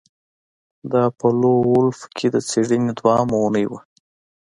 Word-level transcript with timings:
دا 0.91 1.03
په 1.17 1.27
لون 1.39 1.57
وولف 1.69 1.99
کې 2.15 2.27
د 2.31 2.35
څیړنې 2.49 2.91
دویمه 2.99 3.37
اونۍ 3.41 3.65
وه 3.69 3.79